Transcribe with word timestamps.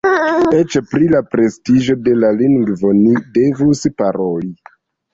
Eĉ 0.59 0.77
pri 0.93 1.09
la 1.15 1.21
prestiĝo 1.35 1.97
de 2.09 2.17
la 2.23 2.33
lingvo 2.41 2.97
ni 3.05 3.23
devus 3.39 3.89
paroli. 4.03 4.55